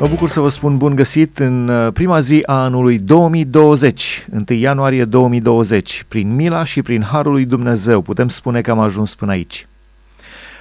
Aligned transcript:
Mă 0.00 0.06
bucur 0.08 0.28
să 0.28 0.40
vă 0.40 0.48
spun 0.48 0.76
bun 0.76 0.94
găsit 0.94 1.38
în 1.38 1.68
uh, 1.68 1.92
prima 1.92 2.20
zi 2.20 2.42
a 2.46 2.62
anului 2.62 2.98
2020, 2.98 4.26
1 4.48 4.58
ianuarie 4.58 5.04
2020. 5.04 6.04
Prin 6.08 6.34
mila 6.34 6.64
și 6.64 6.82
prin 6.82 7.02
harul 7.02 7.32
lui 7.32 7.44
Dumnezeu 7.44 8.00
putem 8.00 8.28
spune 8.28 8.60
că 8.60 8.70
am 8.70 8.78
ajuns 8.78 9.14
până 9.14 9.30
aici. 9.30 9.66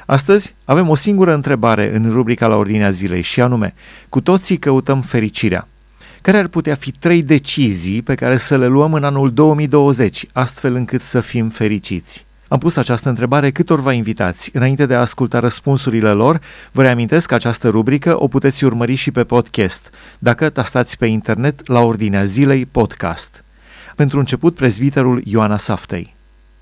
Astăzi 0.06 0.54
avem 0.66 0.90
o 0.90 0.96
singură 0.96 1.34
întrebare 1.34 1.96
în 1.96 2.10
rubrica 2.12 2.48
la 2.48 2.56
ordinea 2.56 2.90
zilei 2.90 3.22
și 3.22 3.42
anume, 3.42 3.74
cu 4.10 4.22
toții 4.22 4.58
căutăm 4.58 5.02
fericirea. 5.02 5.68
Care 6.22 6.38
ar 6.38 6.48
putea 6.48 6.76
fi 6.76 6.92
trei 6.92 7.24
decizii 7.24 8.02
pe 8.02 8.16
care 8.16 8.38
să 8.38 8.58
le 8.58 8.68
luăm 8.68 8.94
în 8.94 9.04
anul 9.04 9.32
2020, 9.34 10.26
astfel 10.34 10.76
încât 10.76 11.02
să 11.02 11.20
fim 11.20 11.50
fericiți? 11.50 12.27
Am 12.50 12.60
pus 12.60 12.78
această 12.78 13.10
întrebare 13.10 13.52
câtorva 13.52 13.92
invitați. 13.92 14.50
Înainte 14.54 14.86
de 14.86 14.96
a 14.96 15.00
asculta 15.00 15.40
răspunsurile 15.40 16.12
lor, 16.12 16.42
vă 16.72 16.82
reamintesc 16.82 17.28
că 17.28 17.34
această 17.34 17.70
rubrică 17.70 18.22
o 18.22 18.28
puteți 18.28 18.64
urmări 18.64 18.96
și 18.96 19.12
pe 19.12 19.24
podcast, 19.24 19.94
dacă 20.20 20.50
tastați 20.50 20.98
pe 20.98 21.06
internet 21.06 21.68
la 21.68 21.80
ordinea 21.80 22.24
zilei 22.24 22.66
podcast. 22.66 23.44
Pentru 23.96 24.20
început, 24.20 24.56
prezbiterul 24.56 25.22
Ioana 25.26 25.58
Saftei. 25.58 26.16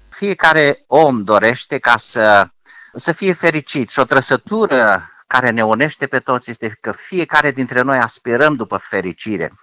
Fiecare 0.09 0.83
om 0.87 1.23
dorește 1.23 1.77
ca 1.77 1.97
să, 1.97 2.47
să 2.93 3.11
fie 3.11 3.33
fericit 3.33 3.89
și 3.89 3.99
o 3.99 4.03
trăsătură 4.03 5.09
care 5.27 5.49
ne 5.49 5.63
unește 5.63 6.07
pe 6.07 6.19
toți 6.19 6.49
este 6.49 6.77
că 6.81 6.93
fiecare 6.97 7.51
dintre 7.51 7.81
noi 7.81 7.97
aspirăm 7.97 8.55
după 8.55 8.79
fericire. 8.89 9.53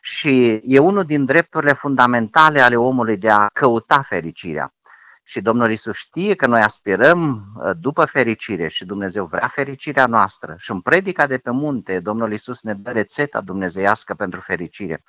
Și 0.00 0.60
e 0.64 0.78
unul 0.78 1.04
din 1.04 1.24
drepturile 1.24 1.72
fundamentale 1.72 2.60
ale 2.60 2.76
omului 2.76 3.16
de 3.16 3.28
a 3.28 3.48
căuta 3.52 4.04
fericirea. 4.08 4.75
Și 5.28 5.40
Domnul 5.40 5.70
Isus 5.70 5.96
știe 5.96 6.34
că 6.34 6.46
noi 6.46 6.60
aspirăm 6.60 7.46
uh, 7.56 7.70
după 7.80 8.04
fericire 8.04 8.68
și 8.68 8.84
Dumnezeu 8.84 9.26
vrea 9.26 9.48
fericirea 9.48 10.06
noastră. 10.06 10.54
Și 10.58 10.70
în 10.70 10.80
predica 10.80 11.26
de 11.26 11.38
pe 11.38 11.50
munte, 11.50 12.00
Domnul 12.00 12.32
Isus 12.32 12.62
ne 12.62 12.74
dă 12.74 12.90
rețeta 12.90 13.40
dumnezeiască 13.40 14.14
pentru 14.14 14.40
fericire. 14.40 15.04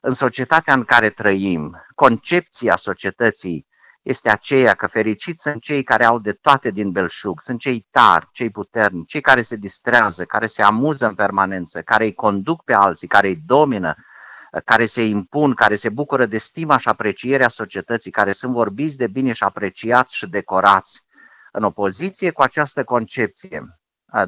În 0.00 0.12
societatea 0.12 0.74
în 0.74 0.84
care 0.84 1.08
trăim, 1.08 1.84
concepția 1.94 2.76
societății 2.76 3.66
este 4.02 4.30
aceea 4.30 4.74
că 4.74 4.86
fericiți 4.86 5.42
sunt 5.42 5.62
cei 5.62 5.82
care 5.82 6.04
au 6.04 6.18
de 6.18 6.32
toate 6.32 6.70
din 6.70 6.90
belșug, 6.90 7.40
sunt 7.40 7.60
cei 7.60 7.86
tari, 7.90 8.28
cei 8.32 8.50
puternici, 8.50 9.10
cei 9.10 9.20
care 9.20 9.42
se 9.42 9.56
distrează, 9.56 10.24
care 10.24 10.46
se 10.46 10.62
amuză 10.62 11.06
în 11.06 11.14
permanență, 11.14 11.82
care 11.82 12.04
îi 12.04 12.14
conduc 12.14 12.64
pe 12.64 12.72
alții, 12.72 13.08
care 13.08 13.28
îi 13.28 13.42
domină, 13.46 13.94
care 14.60 14.86
se 14.86 15.04
impun, 15.04 15.54
care 15.54 15.74
se 15.74 15.88
bucură 15.88 16.26
de 16.26 16.38
stima 16.38 16.76
și 16.76 16.88
aprecierea 16.88 17.48
societății, 17.48 18.10
care 18.10 18.32
sunt 18.32 18.52
vorbiți 18.52 18.96
de 18.96 19.06
bine 19.06 19.32
și 19.32 19.44
apreciați 19.44 20.16
și 20.16 20.28
decorați, 20.28 21.06
în 21.52 21.62
opoziție 21.62 22.30
cu 22.30 22.42
această 22.42 22.84
concepție. 22.84 23.78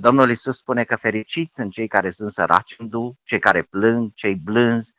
Domnul 0.00 0.30
Isus 0.30 0.58
spune 0.58 0.84
că 0.84 0.96
fericiți 0.96 1.54
sunt 1.54 1.72
cei 1.72 1.88
care 1.88 2.10
sunt 2.10 2.30
săraci 2.30 2.74
în 2.78 2.88
duh, 2.88 3.12
cei 3.22 3.38
care 3.38 3.62
plâng, 3.62 4.14
cei 4.14 4.34
blânzi, 4.34 4.94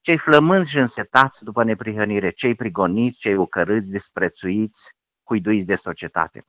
cei 0.00 0.18
flămânzi 0.18 0.70
și 0.70 0.78
însetați 0.78 1.44
după 1.44 1.64
neprihănire, 1.64 2.30
cei 2.30 2.54
prigoniți, 2.54 3.18
cei 3.18 3.36
ocărâți, 3.36 3.90
desprețuiți, 3.90 4.96
cuiduiți 5.22 5.66
de 5.66 5.74
societate. 5.74 6.46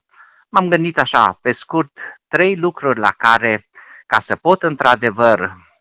M-am 0.49 0.69
gândit 0.69 0.99
așa, 0.99 1.39
pe 1.41 1.51
scurt, 1.51 1.99
trei 2.27 2.55
lucruri 2.55 2.99
la 2.99 3.11
care, 3.11 3.69
ca 4.05 4.19
să 4.19 4.35
pot 4.35 4.63
într-adevăr 4.63 5.39
Uh, 5.49 5.72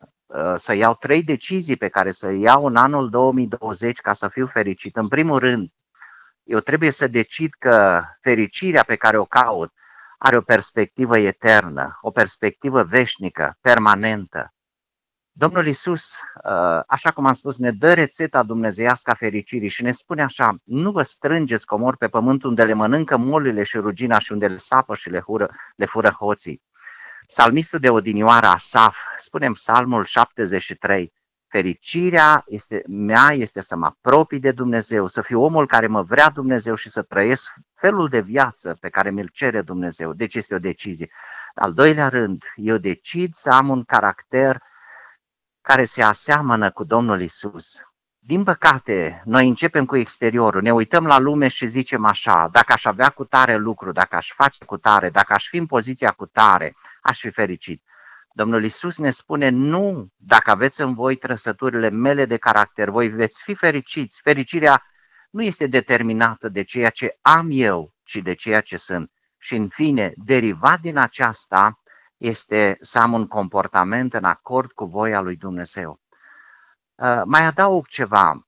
să 0.54 0.74
iau 0.74 0.94
trei 0.94 1.22
decizii 1.22 1.76
pe 1.76 1.88
care 1.88 2.10
să 2.10 2.30
iau 2.30 2.66
în 2.66 2.76
anul 2.76 3.10
2020 3.10 4.00
ca 4.00 4.12
să 4.12 4.28
fiu 4.28 4.46
fericit. 4.46 4.96
În 4.96 5.08
primul 5.08 5.38
rând, 5.38 5.70
eu 6.42 6.58
trebuie 6.58 6.90
să 6.90 7.08
decid 7.08 7.54
că 7.58 8.02
fericirea 8.20 8.82
pe 8.82 8.96
care 8.96 9.18
o 9.18 9.24
caut 9.24 9.72
are 10.18 10.36
o 10.36 10.40
perspectivă 10.40 11.18
eternă, 11.18 11.98
o 12.00 12.10
perspectivă 12.10 12.82
veșnică, 12.82 13.58
permanentă. 13.60 14.54
Domnul 15.34 15.66
Isus, 15.66 16.20
uh, 16.44 16.80
așa 16.86 17.10
cum 17.10 17.26
am 17.26 17.32
spus, 17.32 17.58
ne 17.58 17.70
dă 17.70 17.94
rețeta 17.94 18.42
dumnezeiască 18.42 19.10
a 19.10 19.14
fericirii 19.14 19.68
și 19.68 19.82
ne 19.82 19.92
spune 19.92 20.22
așa, 20.22 20.56
nu 20.64 20.90
vă 20.90 21.02
strângeți 21.02 21.66
comori 21.66 21.96
pe 21.96 22.08
pământ 22.08 22.42
unde 22.42 22.64
le 22.64 22.72
mănâncă 22.72 23.16
molile 23.16 23.62
și 23.62 23.78
rugina 23.78 24.18
și 24.18 24.32
unde 24.32 24.46
le 24.46 24.56
sapă 24.56 24.94
și 24.94 25.10
le, 25.10 25.20
hură, 25.20 25.50
le 25.76 25.86
fură 25.86 26.08
hoții, 26.08 26.62
Psalmistul 27.32 27.78
de 27.78 27.90
odinioară 27.90 28.46
Asaf 28.46 28.96
spune 29.16 29.46
în 29.46 29.52
Psalmul 29.52 30.04
73, 30.04 31.12
fericirea 31.48 32.44
este, 32.46 32.82
mea 32.86 33.30
este 33.32 33.60
să 33.60 33.76
mă 33.76 33.86
apropii 33.86 34.40
de 34.40 34.50
Dumnezeu, 34.50 35.08
să 35.08 35.22
fiu 35.22 35.42
omul 35.42 35.66
care 35.66 35.86
mă 35.86 36.02
vrea 36.02 36.30
Dumnezeu 36.30 36.74
și 36.74 36.88
să 36.88 37.02
trăiesc 37.02 37.54
felul 37.74 38.08
de 38.08 38.20
viață 38.20 38.76
pe 38.80 38.88
care 38.88 39.10
mi-l 39.10 39.28
cere 39.32 39.62
Dumnezeu. 39.62 40.12
Deci 40.12 40.34
este 40.34 40.54
o 40.54 40.58
decizie. 40.58 41.10
Al 41.54 41.72
doilea 41.72 42.08
rând, 42.08 42.44
eu 42.54 42.76
decid 42.76 43.34
să 43.34 43.50
am 43.50 43.68
un 43.68 43.84
caracter 43.84 44.62
care 45.60 45.84
se 45.84 46.02
aseamănă 46.02 46.70
cu 46.70 46.84
Domnul 46.84 47.20
Isus. 47.20 47.82
Din 48.18 48.44
păcate, 48.44 49.22
noi 49.24 49.48
începem 49.48 49.86
cu 49.86 49.96
exteriorul, 49.96 50.62
ne 50.62 50.72
uităm 50.72 51.06
la 51.06 51.18
lume 51.18 51.48
și 51.48 51.66
zicem 51.66 52.04
așa, 52.04 52.48
dacă 52.50 52.72
aș 52.72 52.84
avea 52.84 53.08
cu 53.08 53.24
tare 53.24 53.56
lucru, 53.56 53.92
dacă 53.92 54.16
aș 54.16 54.32
face 54.32 54.64
cu 54.64 54.76
tare, 54.76 55.10
dacă 55.10 55.32
aș 55.32 55.48
fi 55.48 55.56
în 55.56 55.66
poziția 55.66 56.10
cu 56.10 56.26
tare, 56.26 56.74
aș 57.02 57.20
fi 57.20 57.30
fericit. 57.30 57.82
Domnul 58.34 58.64
Isus 58.64 58.98
ne 58.98 59.10
spune, 59.10 59.48
nu, 59.48 60.08
dacă 60.16 60.50
aveți 60.50 60.80
în 60.80 60.94
voi 60.94 61.16
trăsăturile 61.16 61.88
mele 61.88 62.24
de 62.24 62.36
caracter, 62.36 62.88
voi 62.88 63.08
veți 63.08 63.42
fi 63.42 63.54
fericiți. 63.54 64.20
Fericirea 64.20 64.82
nu 65.30 65.42
este 65.42 65.66
determinată 65.66 66.48
de 66.48 66.62
ceea 66.62 66.90
ce 66.90 67.18
am 67.20 67.48
eu, 67.50 67.94
ci 68.02 68.16
de 68.16 68.34
ceea 68.34 68.60
ce 68.60 68.76
sunt. 68.76 69.12
Și 69.38 69.56
în 69.56 69.68
fine, 69.68 70.12
derivat 70.16 70.80
din 70.80 70.96
aceasta 70.96 71.80
este 72.16 72.76
să 72.80 72.98
am 72.98 73.12
un 73.12 73.26
comportament 73.26 74.14
în 74.14 74.24
acord 74.24 74.72
cu 74.72 74.84
voia 74.84 75.20
lui 75.20 75.36
Dumnezeu. 75.36 76.00
Uh, 76.94 77.22
mai 77.24 77.44
adaug 77.44 77.86
ceva. 77.86 78.46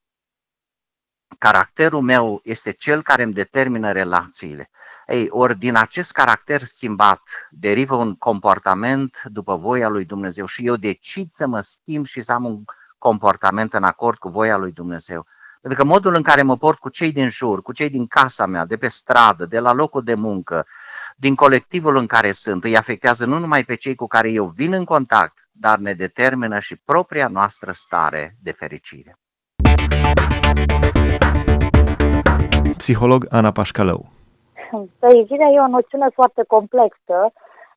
Caracterul 1.38 2.00
meu 2.00 2.40
este 2.44 2.70
cel 2.70 3.02
care 3.02 3.22
îmi 3.22 3.32
determină 3.32 3.92
relațiile. 3.92 4.70
Ei, 5.06 5.26
ori 5.30 5.58
din 5.58 5.76
acest 5.76 6.12
caracter 6.12 6.60
schimbat 6.60 7.22
derivă 7.50 7.94
un 7.96 8.14
comportament 8.14 9.22
după 9.24 9.56
voia 9.56 9.88
lui 9.88 10.04
Dumnezeu 10.04 10.46
și 10.46 10.66
eu 10.66 10.76
decid 10.76 11.30
să 11.30 11.46
mă 11.46 11.60
schimb 11.60 12.06
și 12.06 12.22
să 12.22 12.32
am 12.32 12.44
un 12.44 12.64
comportament 12.98 13.74
în 13.74 13.84
acord 13.84 14.18
cu 14.18 14.28
voia 14.28 14.56
lui 14.56 14.72
Dumnezeu. 14.72 15.26
Pentru 15.60 15.82
că 15.82 15.88
modul 15.88 16.14
în 16.14 16.22
care 16.22 16.42
mă 16.42 16.56
port 16.56 16.78
cu 16.78 16.88
cei 16.88 17.12
din 17.12 17.28
jur, 17.28 17.62
cu 17.62 17.72
cei 17.72 17.90
din 17.90 18.06
casa 18.06 18.46
mea, 18.46 18.64
de 18.64 18.76
pe 18.76 18.88
stradă, 18.88 19.46
de 19.46 19.58
la 19.58 19.72
locul 19.72 20.02
de 20.02 20.14
muncă, 20.14 20.66
din 21.16 21.34
colectivul 21.34 21.96
în 21.96 22.06
care 22.06 22.32
sunt, 22.32 22.64
îi 22.64 22.76
afectează 22.76 23.26
nu 23.26 23.38
numai 23.38 23.64
pe 23.64 23.74
cei 23.74 23.94
cu 23.94 24.06
care 24.06 24.28
eu 24.28 24.46
vin 24.46 24.72
în 24.72 24.84
contact, 24.84 25.48
dar 25.52 25.78
ne 25.78 25.94
determină 25.94 26.58
și 26.58 26.76
propria 26.76 27.28
noastră 27.28 27.72
stare 27.72 28.36
de 28.42 28.50
fericire. 28.50 29.18
Psiholog 32.76 33.26
Ana 33.30 33.50
Pașcalău 33.50 34.00
Fericirea 34.98 35.48
e 35.48 35.60
o 35.60 35.74
noțiune 35.76 36.08
foarte 36.14 36.42
complexă. 36.46 37.16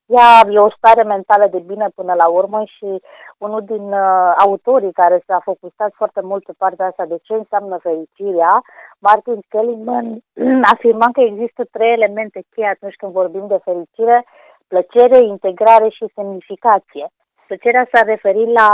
Ea 0.06 0.30
e 0.52 0.60
o 0.60 0.70
stare 0.78 1.04
mentală 1.04 1.48
de 1.52 1.60
bine 1.60 1.88
până 1.96 2.14
la 2.14 2.28
urmă 2.28 2.64
și 2.66 3.02
unul 3.38 3.64
din 3.64 3.86
uh, 3.94 4.34
autorii 4.46 4.92
care 4.92 5.24
s-a 5.26 5.40
focusat 5.44 5.92
foarte 5.96 6.22
mult 6.22 6.44
pe 6.44 6.54
partea 6.58 6.86
asta 6.86 7.06
de 7.06 7.18
ce 7.24 7.34
înseamnă 7.34 7.78
fericirea, 7.82 8.62
Martin 9.00 9.40
Kellyman, 9.50 10.08
afirma 10.74 11.08
că 11.14 11.22
există 11.22 11.64
trei 11.72 11.92
elemente 11.94 12.40
cheie 12.52 12.68
atunci 12.68 12.96
când 12.96 13.12
vorbim 13.12 13.46
de 13.48 13.60
fericire, 13.64 14.26
plăcere, 14.68 15.18
integrare 15.24 15.90
și 15.90 16.14
semnificație. 16.16 17.06
Plăcerea 17.48 17.88
s-a 17.92 18.02
referit 18.02 18.50
la 18.60 18.68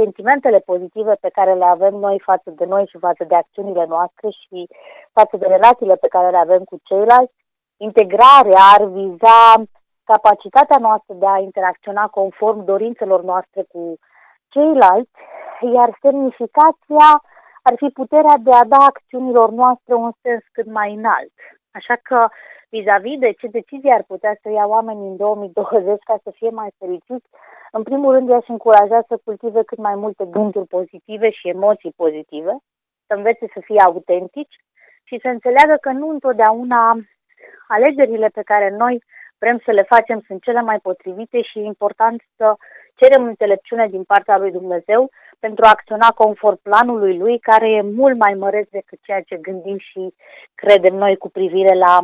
sentimentele 0.00 0.58
pozitive 0.70 1.14
pe 1.20 1.30
care 1.36 1.54
le 1.54 1.64
avem 1.64 1.94
noi 1.94 2.20
față 2.28 2.50
de 2.50 2.64
noi 2.64 2.84
și 2.90 2.98
față 2.98 3.24
de 3.24 3.34
acțiunile 3.34 3.84
noastre 3.94 4.28
și 4.40 4.68
față 5.12 5.36
de 5.36 5.46
relațiile 5.46 5.96
pe 5.96 6.08
care 6.08 6.30
le 6.30 6.36
avem 6.36 6.62
cu 6.70 6.76
ceilalți. 6.88 7.38
Integrarea 7.76 8.62
ar 8.76 8.82
viza 8.84 9.40
capacitatea 10.12 10.78
noastră 10.80 11.14
de 11.14 11.26
a 11.26 11.38
interacționa 11.38 12.06
conform 12.06 12.64
dorințelor 12.64 13.22
noastre 13.22 13.62
cu 13.72 13.82
ceilalți, 14.48 15.18
iar 15.74 15.98
semnificația 16.02 17.08
ar 17.62 17.74
fi 17.76 17.88
puterea 18.00 18.36
de 18.46 18.52
a 18.60 18.64
da 18.64 18.80
acțiunilor 18.92 19.50
noastre 19.50 19.94
un 19.94 20.12
sens 20.22 20.42
cât 20.52 20.66
mai 20.66 20.94
înalt. 20.94 21.36
Așa 21.78 21.96
că, 22.02 22.28
vis-a-vis 22.70 23.18
de 23.18 23.32
ce 23.32 23.46
decizie 23.46 23.92
ar 23.92 24.02
putea 24.02 24.38
să 24.42 24.50
ia 24.50 24.66
oamenii 24.66 25.08
în 25.08 25.16
2020 25.16 26.02
ca 26.04 26.18
să 26.22 26.30
fie 26.30 26.50
mai 26.50 26.70
fericiți, 26.78 27.28
în 27.72 27.82
primul 27.82 28.12
rând 28.12 28.28
i-aș 28.28 28.46
încuraja 28.48 29.04
să 29.08 29.20
cultive 29.24 29.62
cât 29.62 29.78
mai 29.78 29.94
multe 29.94 30.24
gânduri 30.30 30.66
pozitive 30.66 31.30
și 31.30 31.48
emoții 31.48 31.92
pozitive, 31.96 32.56
să 33.06 33.14
învețe 33.14 33.46
să 33.54 33.60
fie 33.64 33.80
autentici 33.80 34.56
și 35.02 35.18
să 35.22 35.28
înțeleagă 35.28 35.76
că 35.80 35.90
nu 35.90 36.08
întotdeauna 36.08 37.00
alegerile 37.66 38.28
pe 38.28 38.42
care 38.42 38.70
noi 38.76 39.02
vrem 39.38 39.60
să 39.64 39.70
le 39.70 39.82
facem 39.82 40.22
sunt 40.26 40.42
cele 40.42 40.60
mai 40.60 40.78
potrivite 40.78 41.42
și 41.42 41.58
e 41.58 41.72
important 41.74 42.22
să 42.36 42.54
cerem 42.94 43.24
înțelepciune 43.24 43.86
din 43.88 44.04
partea 44.04 44.38
lui 44.38 44.50
Dumnezeu 44.50 45.10
pentru 45.38 45.64
a 45.64 45.70
acționa 45.70 46.08
conform 46.08 46.60
planului 46.62 47.16
lui, 47.16 47.38
care 47.38 47.70
e 47.70 47.82
mult 47.82 48.16
mai 48.18 48.34
măreț 48.34 48.68
decât 48.68 48.98
ceea 49.02 49.22
ce 49.22 49.36
gândim 49.36 49.78
și 49.78 50.14
credem 50.54 50.94
noi 50.94 51.16
cu 51.16 51.28
privire 51.28 51.74
la 51.74 51.98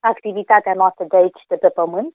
activitatea 0.00 0.74
noastră 0.74 1.04
de 1.08 1.16
aici, 1.16 1.42
de 1.48 1.56
pe 1.56 1.68
pământ. 1.68 2.14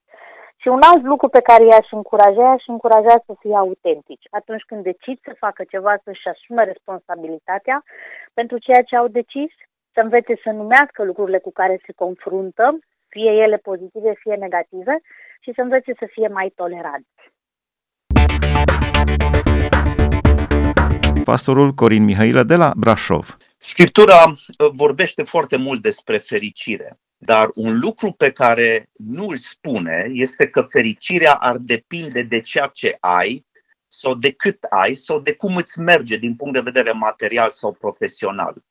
Și 0.56 0.68
un 0.68 0.80
alt 0.82 1.04
lucru 1.04 1.28
pe 1.28 1.42
care 1.42 1.64
i-aș 1.66 1.92
încuraja, 1.92 2.42
i-aș 2.42 2.64
încuraja 2.68 3.24
să 3.26 3.34
fie 3.40 3.56
autentici. 3.56 4.28
Atunci 4.30 4.64
când 4.64 4.84
decid 4.84 5.18
să 5.24 5.36
facă 5.40 5.64
ceva, 5.64 5.94
să-și 6.04 6.28
asume 6.28 6.64
responsabilitatea 6.64 7.84
pentru 8.34 8.58
ceea 8.58 8.84
ce 8.84 8.96
au 8.96 9.08
decis, 9.08 9.52
să 9.94 10.00
învețe 10.00 10.34
să 10.44 10.50
numească 10.50 11.04
lucrurile 11.04 11.40
cu 11.40 11.52
care 11.52 11.82
se 11.86 11.92
confruntă, 11.92 12.80
fie 13.08 13.32
ele 13.32 13.58
pozitive, 13.58 14.14
fie 14.14 14.36
negative, 14.36 15.02
și 15.40 15.52
să 15.56 15.62
învețe 15.62 15.94
să 16.00 16.08
fie 16.12 16.28
mai 16.28 16.54
toleranți. 16.56 17.34
Pastorul 21.24 21.72
Corin 21.72 22.04
Mihailă 22.04 22.44
de 22.44 22.56
la 22.56 22.72
Brașov. 22.78 23.38
Scriptura 23.58 24.22
uh, 24.28 24.70
vorbește 24.76 25.24
foarte 25.24 25.58
mult 25.58 25.82
despre 25.82 26.18
fericire, 26.18 27.00
dar 27.26 27.50
un 27.54 27.80
lucru 27.80 28.12
pe 28.12 28.32
care 28.32 28.90
nu 28.94 29.28
îl 29.28 29.38
spune 29.38 30.10
este 30.14 30.48
că 30.48 30.62
fericirea 30.62 31.34
ar 31.34 31.58
depinde 31.58 32.22
de 32.22 32.42
ceea 32.42 32.68
ce 32.68 32.98
ai 33.00 33.46
sau 33.88 34.16
de 34.16 34.32
cât 34.32 34.64
ai 34.64 34.96
sau 34.96 35.20
de 35.20 35.34
cum 35.34 35.56
îți 35.56 35.80
merge 35.80 36.18
din 36.18 36.36
punct 36.36 36.54
de 36.54 36.60
vedere 36.60 36.92
material 36.92 37.50
sau 37.50 37.74
profesional. 37.74 38.64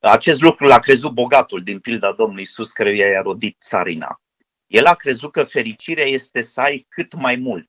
Acest 0.00 0.40
lucru 0.40 0.66
l-a 0.66 0.78
crezut 0.78 1.12
bogatul 1.12 1.62
din 1.62 1.78
pilda 1.78 2.12
Domnului 2.12 2.42
Isus 2.42 2.72
care 2.72 2.96
i-a 2.96 3.22
rodit 3.22 3.56
țarina. 3.60 4.20
El 4.66 4.84
a 4.84 4.94
crezut 4.94 5.32
că 5.32 5.44
fericirea 5.44 6.04
este 6.04 6.42
să 6.42 6.60
ai 6.60 6.86
cât 6.88 7.14
mai 7.14 7.36
mult. 7.36 7.68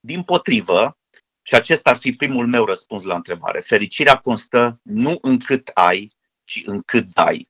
Din 0.00 0.22
potrivă, 0.22 0.98
și 1.42 1.54
acesta 1.54 1.90
ar 1.90 1.96
fi 1.96 2.12
primul 2.12 2.46
meu 2.46 2.64
răspuns 2.64 3.04
la 3.04 3.14
întrebare, 3.14 3.60
fericirea 3.60 4.16
constă 4.16 4.80
nu 4.82 5.18
în 5.20 5.38
cât 5.38 5.70
ai, 5.74 6.16
ci 6.44 6.62
în 6.66 6.82
cât 6.82 7.04
dai. 7.12 7.48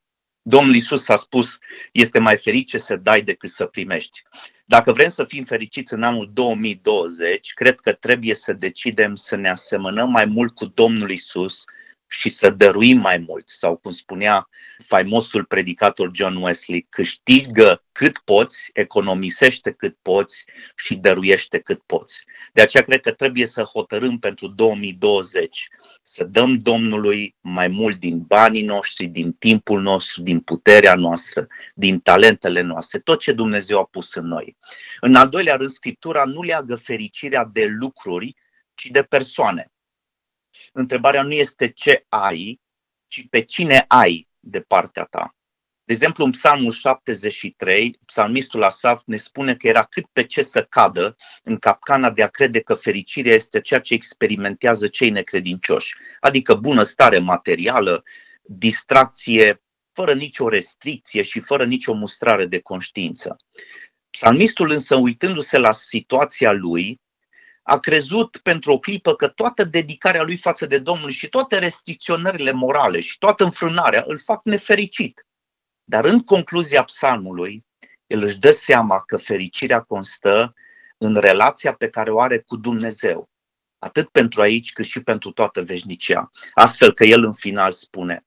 Domnul 0.49 0.75
Isus 0.75 1.09
a 1.09 1.17
spus, 1.17 1.59
este 1.93 2.19
mai 2.19 2.37
ferice 2.37 2.79
să 2.79 2.97
dai 2.97 3.23
decât 3.23 3.50
să 3.50 3.67
primești. 3.67 4.23
Dacă 4.65 4.93
vrem 4.93 5.09
să 5.09 5.25
fim 5.25 5.45
fericiți 5.45 5.93
în 5.93 6.03
anul 6.03 6.31
2020, 6.33 7.53
cred 7.53 7.81
că 7.81 7.93
trebuie 7.93 8.35
să 8.35 8.53
decidem 8.53 9.15
să 9.15 9.37
ne 9.37 9.49
asemănăm 9.49 10.11
mai 10.11 10.25
mult 10.25 10.55
cu 10.55 10.65
Domnul 10.65 11.11
Isus 11.11 11.65
și 12.09 12.29
să 12.29 12.51
dăruim 12.51 12.99
mai 12.99 13.19
mult. 13.19 13.49
Sau 13.49 13.77
cum 13.77 13.91
spunea 13.91 14.49
faimosul 14.85 15.45
predicator 15.45 16.11
John 16.15 16.37
Wesley, 16.37 16.87
câștigă 16.89 17.83
cât 17.93 18.19
poți, 18.19 18.71
economisește 18.73 19.73
cât 19.73 19.97
poți 20.03 20.45
și 20.77 20.95
dăruiește 20.95 21.59
cât 21.59 21.83
poți. 21.87 22.25
De 22.53 22.61
aceea 22.61 22.83
cred 22.83 23.01
că 23.01 23.11
trebuie 23.11 23.47
să 23.47 23.63
hotărâm 23.63 24.19
pentru 24.19 24.47
2020 24.47 25.69
să 26.03 26.25
dăm 26.25 26.59
Domnului 26.59 27.37
mai 27.41 27.69
mult 27.69 27.97
din 27.97 28.21
banii 28.21 28.63
noștri, 28.63 29.07
din 29.07 29.33
timpul 29.33 29.81
nostru, 29.81 30.23
din 30.23 30.41
puterea 30.41 30.95
noastră, 30.95 31.47
din 31.75 32.01
talentele 32.01 32.61
noastre, 32.61 32.99
tot 32.99 33.19
ce 33.19 33.33
Dumnezeu 33.33 33.79
a 33.79 33.85
pus 33.85 34.15
în 34.15 34.27
noi. 34.27 34.57
În 35.01 35.15
al 35.15 35.29
doilea 35.29 35.55
rând, 35.55 35.71
Scriptura 35.71 36.25
nu 36.25 36.43
leagă 36.43 36.77
fericirea 36.77 37.45
de 37.53 37.67
lucruri, 37.81 38.37
ci 38.75 38.87
de 38.87 39.03
persoane. 39.03 39.73
Întrebarea 40.73 41.23
nu 41.23 41.33
este 41.33 41.71
ce 41.71 42.05
ai, 42.09 42.61
ci 43.07 43.27
pe 43.31 43.41
cine 43.41 43.85
ai 43.89 44.29
de 44.41 44.61
partea 44.61 45.05
ta. 45.05 45.33
De 45.85 45.95
exemplu, 45.95 46.25
în 46.25 46.31
Psalmul 46.31 46.73
73, 46.73 47.99
psalmistul 48.05 48.63
Asaf 48.63 49.03
ne 49.07 49.17
spune 49.17 49.55
că 49.57 49.67
era 49.67 49.85
cât 49.85 50.07
pe 50.13 50.25
ce 50.25 50.43
să 50.43 50.65
cadă 50.65 51.17
în 51.43 51.57
capcana 51.57 52.11
de 52.11 52.23
a 52.23 52.29
crede 52.29 52.61
că 52.61 52.75
fericirea 52.75 53.35
este 53.35 53.61
ceea 53.61 53.81
ce 53.81 53.95
experimentează 53.95 54.89
cei 54.89 55.11
necredincioși, 55.11 55.97
adică 56.21 56.55
bunăstare 56.55 57.19
materială, 57.19 58.05
distracție, 58.43 59.63
fără 59.93 60.15
nicio 60.15 60.49
restricție 60.49 61.23
și 61.23 61.41
fără 61.41 61.65
nicio 61.65 61.93
mustrare 61.93 62.47
de 62.47 62.61
conștiință. 62.61 63.37
Psalmistul 64.11 64.71
însă, 64.71 64.97
uitându-se 64.97 65.59
la 65.59 65.73
situația 65.73 66.53
lui, 66.53 67.01
a 67.70 67.79
crezut 67.79 68.37
pentru 68.43 68.73
o 68.73 68.79
clipă 68.79 69.15
că 69.15 69.29
toată 69.29 69.65
dedicarea 69.65 70.23
lui 70.23 70.37
față 70.37 70.67
de 70.67 70.79
Domnul 70.79 71.11
și 71.11 71.29
toate 71.29 71.59
restricționările 71.59 72.53
morale 72.53 73.00
și 73.00 73.19
toată 73.19 73.44
înfrânarea 73.44 74.05
îl 74.06 74.19
fac 74.19 74.44
nefericit. 74.44 75.26
Dar 75.85 76.05
în 76.05 76.25
concluzia 76.25 76.85
psalmului, 76.85 77.65
el 78.06 78.23
își 78.23 78.38
dă 78.38 78.50
seama 78.50 79.00
că 79.00 79.17
fericirea 79.17 79.81
constă 79.81 80.55
în 80.99 81.17
relația 81.17 81.73
pe 81.73 81.88
care 81.88 82.11
o 82.11 82.20
are 82.20 82.38
cu 82.38 82.56
Dumnezeu, 82.56 83.29
atât 83.79 84.09
pentru 84.09 84.41
aici 84.41 84.73
cât 84.73 84.85
și 84.85 85.03
pentru 85.03 85.31
toată 85.31 85.62
veșnicia. 85.62 86.31
Astfel 86.55 86.93
că 86.93 87.05
el 87.05 87.25
în 87.25 87.35
final 87.35 87.73
spune, 87.73 88.25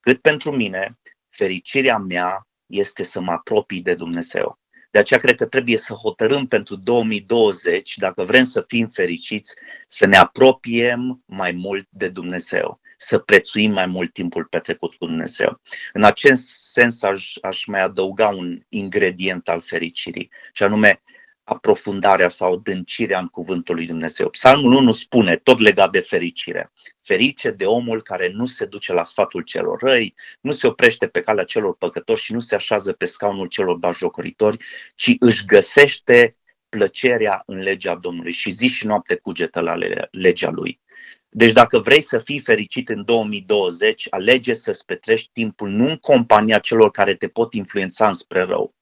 cât 0.00 0.20
pentru 0.20 0.50
mine, 0.50 0.98
fericirea 1.28 1.98
mea 1.98 2.46
este 2.66 3.02
să 3.02 3.20
mă 3.20 3.32
apropii 3.32 3.82
de 3.82 3.94
Dumnezeu. 3.94 4.58
De 4.90 4.98
aceea 4.98 5.20
cred 5.20 5.36
că 5.36 5.46
trebuie 5.46 5.76
să 5.76 5.92
hotărâm 5.92 6.46
pentru 6.46 6.76
2020, 6.76 7.96
dacă 7.96 8.24
vrem 8.24 8.44
să 8.44 8.64
fim 8.68 8.86
fericiți, 8.86 9.54
să 9.88 10.06
ne 10.06 10.16
apropiem 10.16 11.22
mai 11.24 11.52
mult 11.52 11.86
de 11.90 12.08
Dumnezeu, 12.08 12.80
să 12.96 13.18
prețuim 13.18 13.72
mai 13.72 13.86
mult 13.86 14.12
timpul 14.12 14.44
petrecut 14.44 14.94
cu 14.94 15.06
Dumnezeu. 15.06 15.60
În 15.92 16.04
acest 16.04 16.48
sens 16.72 17.02
aș, 17.02 17.34
aș 17.42 17.64
mai 17.64 17.80
adăuga 17.80 18.28
un 18.28 18.60
ingredient 18.68 19.48
al 19.48 19.60
fericirii, 19.60 20.30
și 20.52 20.62
anume 20.62 21.02
aprofundarea 21.48 22.28
sau 22.28 22.56
dâncirea 22.56 23.18
în 23.18 23.26
cuvântul 23.26 23.74
lui 23.74 23.86
Dumnezeu. 23.86 24.28
Psalmul 24.28 24.72
1 24.72 24.92
spune, 24.92 25.36
tot 25.36 25.58
legat 25.58 25.90
de 25.90 26.00
fericire, 26.00 26.72
ferice 27.02 27.50
de 27.50 27.64
omul 27.64 28.02
care 28.02 28.30
nu 28.32 28.46
se 28.46 28.64
duce 28.64 28.92
la 28.92 29.04
sfatul 29.04 29.42
celor 29.42 29.80
răi, 29.80 30.14
nu 30.40 30.50
se 30.50 30.66
oprește 30.66 31.06
pe 31.06 31.20
calea 31.20 31.44
celor 31.44 31.76
păcătoși 31.76 32.24
și 32.24 32.32
nu 32.32 32.40
se 32.40 32.54
așează 32.54 32.92
pe 32.92 33.04
scaunul 33.04 33.46
celor 33.46 33.76
bajocoritori, 33.76 34.64
ci 34.94 35.16
își 35.18 35.44
găsește 35.44 36.36
plăcerea 36.68 37.42
în 37.46 37.58
legea 37.58 37.94
Domnului 37.94 38.32
și 38.32 38.50
zi 38.50 38.66
și 38.66 38.86
noapte 38.86 39.14
cugetă 39.14 39.60
la 39.60 39.74
legea 40.10 40.50
Lui. 40.50 40.80
Deci 41.28 41.52
dacă 41.52 41.78
vrei 41.78 42.00
să 42.00 42.18
fii 42.18 42.40
fericit 42.40 42.88
în 42.88 43.04
2020, 43.04 44.06
alege 44.10 44.54
să-ți 44.54 44.84
petrești 44.84 45.30
timpul 45.32 45.68
nu 45.68 45.88
în 45.88 45.96
compania 45.96 46.58
celor 46.58 46.90
care 46.90 47.14
te 47.14 47.28
pot 47.28 47.54
influența 47.54 48.08
înspre 48.08 48.42
rău, 48.42 48.74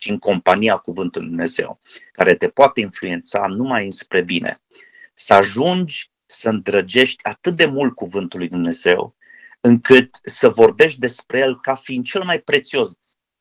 ci 0.00 0.08
în 0.08 0.18
compania 0.18 0.76
Cuvântului 0.76 1.28
Dumnezeu, 1.28 1.78
care 2.12 2.34
te 2.34 2.48
poate 2.48 2.80
influența 2.80 3.46
numai 3.46 3.84
înspre 3.84 4.22
bine. 4.22 4.60
Să 5.14 5.34
ajungi 5.34 6.10
să 6.26 6.48
îndrăgești 6.48 7.24
atât 7.24 7.56
de 7.56 7.66
mult 7.66 7.94
Cuvântul 7.94 8.38
lui 8.38 8.48
Dumnezeu, 8.48 9.16
încât 9.60 10.18
să 10.24 10.48
vorbești 10.48 11.00
despre 11.00 11.38
el 11.38 11.60
ca 11.60 11.74
fiind 11.74 12.04
cel 12.04 12.22
mai 12.22 12.40
prețios, 12.40 12.92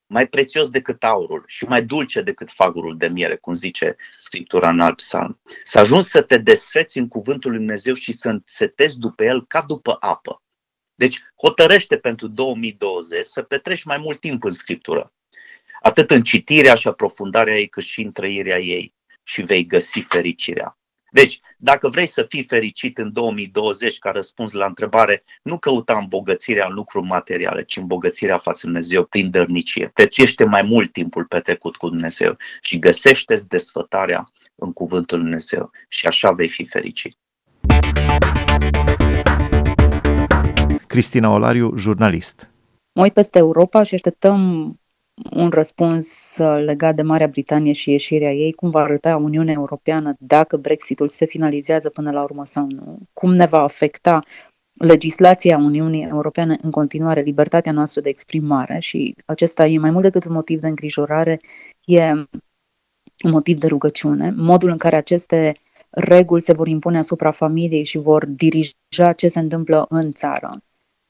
mai 0.06 0.28
prețios 0.28 0.70
decât 0.70 1.04
aurul 1.04 1.44
și 1.48 1.66
mai 1.66 1.84
dulce 1.84 2.22
decât 2.22 2.52
fagurul 2.52 2.98
de 2.98 3.08
miere, 3.08 3.36
cum 3.36 3.54
zice 3.54 3.96
Scriptura 4.20 4.70
în 4.70 4.80
alt 4.80 4.96
psalm. 4.96 5.42
Să 5.64 5.80
ajungi 5.80 6.08
să 6.08 6.22
te 6.22 6.38
desfeți 6.38 6.98
în 6.98 7.08
Cuvântul 7.08 7.50
lui 7.50 7.60
Dumnezeu 7.60 7.94
și 7.94 8.12
să 8.12 8.30
înțetezi 8.30 9.00
după 9.00 9.24
el 9.24 9.46
ca 9.48 9.62
după 9.62 9.98
apă. 10.00 10.44
Deci 10.96 11.20
hotărăște 11.44 11.98
pentru 11.98 12.28
2020 12.28 13.26
să 13.26 13.42
petreci 13.42 13.84
mai 13.84 13.98
mult 13.98 14.20
timp 14.20 14.44
în 14.44 14.52
Scriptură 14.52 15.14
atât 15.82 16.12
în 16.12 16.24
citirea 16.24 16.76
și 16.76 16.88
aprofundarea 16.88 17.56
ei, 17.56 17.68
cât 17.68 17.84
și 17.84 18.02
în 18.02 18.12
trăirea 18.12 18.60
ei 18.60 18.94
și 19.24 19.42
vei 19.42 19.66
găsi 19.66 20.00
fericirea. 20.00 20.80
Deci, 21.12 21.40
dacă 21.58 21.88
vrei 21.88 22.08
să 22.08 22.26
fii 22.30 22.44
fericit 22.44 22.98
în 22.98 23.14
2020, 23.14 24.00
ca 24.00 24.10
răspuns 24.10 24.54
la 24.54 24.66
întrebare, 24.66 25.24
nu 25.42 25.58
căuta 25.58 25.98
îmbogățirea 25.98 26.68
în 26.68 26.74
lucruri 26.74 27.06
materiale, 27.06 27.64
ci 27.64 27.78
îmbogățirea 27.78 28.38
față 28.38 28.66
Dumnezeu 28.66 29.04
prin 29.04 29.30
dărnicie. 29.32 29.92
Prețuiește 29.94 30.44
mai 30.44 30.62
mult 30.62 30.92
timpul 30.92 31.26
petrecut 31.26 31.76
cu 31.76 31.90
Dumnezeu 31.90 32.38
și 32.62 32.80
găsește 32.80 33.40
desfătarea 33.48 34.24
în 34.56 34.74
cuvântul 34.74 35.20
Dumnezeu 35.20 35.72
și 35.88 36.08
așa 36.08 36.32
vei 36.32 36.50
fi 36.50 36.66
fericit. 36.66 37.18
Cristina 40.88 41.30
Olariu, 41.30 41.78
jurnalist. 41.78 42.50
Mă 42.92 43.02
uit 43.02 43.14
peste 43.14 43.38
Europa 43.38 43.84
și 43.84 43.94
așteptăm 43.94 44.74
un 45.32 45.50
răspuns 45.50 46.38
uh, 46.38 46.64
legat 46.66 46.96
de 46.96 47.02
Marea 47.02 47.28
Britanie 47.28 47.74
și 47.74 47.92
ieșirea 47.92 48.34
ei, 48.34 48.52
cum 48.52 48.70
va 48.70 48.82
arăta 48.82 49.18
Uniunea 49.18 49.54
Europeană 49.54 50.16
dacă 50.20 50.58
Brexitul 50.58 51.08
se 51.08 51.26
finalizează 51.26 51.90
până 51.90 52.12
la 52.12 52.24
urmă 52.24 52.46
sau 52.46 52.68
nu, 52.70 52.98
cum 53.14 53.36
ne 53.36 53.46
va 53.46 53.60
afecta 53.60 54.24
legislația 54.74 55.58
Uniunii 55.58 56.08
Europene 56.08 56.58
în 56.62 56.72
continuare, 56.72 57.22
libertatea 57.22 57.72
noastră 57.72 58.02
de 58.02 58.10
exprimare? 58.10 58.80
Și 58.80 59.16
acesta 59.26 59.66
e 59.66 59.78
mai 59.78 59.92
mult 59.92 60.04
decât 60.04 60.26
un 60.26 60.34
motiv 60.34 60.60
de 60.60 60.68
îngrijorare, 60.68 61.40
e 61.86 62.12
un 63.24 63.32
motiv 63.32 63.60
de 63.60 63.68
rugăciune, 63.68 64.34
modul 64.36 64.70
în 64.70 64.78
care 64.78 64.96
aceste 64.96 65.54
reguli 65.90 66.42
se 66.42 66.54
vor 66.54 66.68
impune 66.68 66.98
asupra 66.98 67.32
familiei 67.32 67.84
și 67.84 67.98
vor 67.98 68.26
dirija 68.26 69.14
ce 69.16 69.28
se 69.28 69.40
întâmplă 69.40 69.86
în 69.90 70.14
țară. 70.14 70.62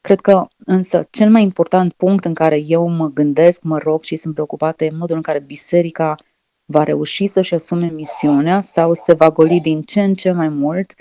Cred 0.02 0.20
că 0.20 0.48
însă 0.58 1.08
cel 1.10 1.30
mai 1.30 1.42
important 1.42 1.94
punct 1.94 2.26
în 2.26 2.34
care 2.34 2.62
eu 2.66 2.88
mă 2.88 3.08
gândesc, 3.08 3.62
mă 3.62 3.78
rog 3.78 4.04
și 4.04 4.16
sunt 4.16 4.34
preocupată 4.34 4.84
e 4.84 4.90
modul 4.90 5.16
în 5.16 5.22
care 5.22 5.40
biserica 5.40 6.16
va 6.66 6.84
reuși 6.84 7.28
să-și 7.28 7.54
asume 7.54 7.90
misiunea 7.90 8.62
sau 8.62 8.94
se 8.94 9.14
va 9.14 9.32
goli 9.32 9.60
din 9.62 9.82
ce 9.82 10.04
în 10.04 10.14
ce 10.14 10.32
mai 10.32 10.50
mult, 10.50 10.94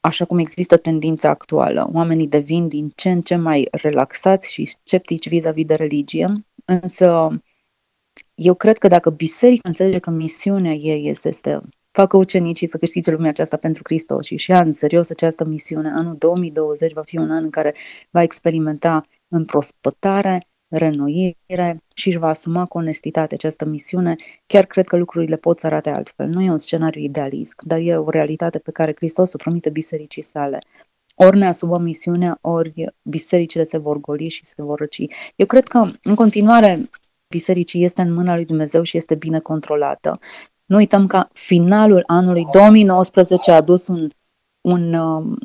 așa 0.00 0.24
cum 0.24 0.38
există 0.38 0.76
tendința 0.76 1.28
actuală. 1.28 1.90
Oamenii 1.92 2.28
devin 2.28 2.68
din 2.68 2.92
ce 2.94 3.10
în 3.10 3.22
ce 3.22 3.36
mai 3.36 3.68
relaxați 3.70 4.52
și 4.52 4.64
sceptici 4.64 5.28
vis-a-vis 5.28 5.64
de 5.64 5.74
religie, 5.74 6.32
însă 6.64 7.28
Eu 8.34 8.54
cred 8.54 8.78
că 8.78 8.88
dacă 8.88 9.10
biserica 9.10 9.68
înțelege 9.68 9.98
că 9.98 10.10
misiunea 10.10 10.72
ei 10.72 11.08
este 11.08 11.32
să 11.32 11.62
facă 11.92 12.16
ucenicii 12.16 12.66
să 12.66 12.78
câștige 12.78 13.10
lumea 13.10 13.30
aceasta 13.30 13.56
pentru 13.56 13.82
Hristos 13.84 14.26
și 14.26 14.36
și 14.36 14.50
ia 14.50 14.60
în 14.60 14.72
serios 14.72 15.10
această 15.10 15.44
misiune, 15.44 15.90
anul 15.90 16.16
2020 16.18 16.92
va 16.92 17.02
fi 17.02 17.18
un 17.18 17.30
an 17.30 17.44
în 17.44 17.50
care 17.50 17.74
va 18.10 18.22
experimenta 18.22 19.06
în 19.28 19.44
prospătare, 19.44 20.46
renoire 20.68 21.82
și 21.94 22.08
își 22.08 22.18
va 22.18 22.28
asuma 22.28 22.66
cu 22.66 22.78
onestitate 22.78 23.34
această 23.34 23.64
misiune, 23.64 24.16
chiar 24.46 24.66
cred 24.66 24.86
că 24.86 24.96
lucrurile 24.96 25.36
pot 25.36 25.58
să 25.58 25.66
arate 25.66 25.90
altfel. 25.90 26.28
Nu 26.28 26.42
e 26.42 26.50
un 26.50 26.58
scenariu 26.58 27.00
idealist, 27.00 27.62
dar 27.62 27.78
e 27.78 27.96
o 27.96 28.10
realitate 28.10 28.58
pe 28.58 28.70
care 28.70 28.92
Hristos 28.96 29.32
o 29.32 29.36
promite 29.36 29.70
bisericii 29.70 30.22
sale. 30.22 30.58
Ori 31.14 31.38
ne 31.38 31.46
asumăm 31.46 31.82
misiunea, 31.82 32.38
ori 32.40 32.84
bisericile 33.02 33.64
se 33.64 33.78
vor 33.78 34.00
goli 34.00 34.28
și 34.28 34.44
se 34.44 34.62
vor 34.62 34.78
răci. 34.78 35.06
Eu 35.36 35.46
cred 35.46 35.64
că, 35.64 35.90
în 36.02 36.14
continuare, 36.14 36.90
bisericii 37.28 37.84
este 37.84 38.02
în 38.02 38.12
mâna 38.12 38.34
lui 38.34 38.44
Dumnezeu 38.44 38.82
și 38.82 38.96
este 38.96 39.14
bine 39.14 39.40
controlată. 39.40 40.18
Nu 40.72 40.78
uităm 40.78 41.06
că 41.06 41.28
finalul 41.32 42.02
anului 42.06 42.46
2019 42.52 43.50
a 43.50 43.54
adus 43.54 43.86
un, 43.86 44.10
un 44.60 44.94
um, 44.94 45.38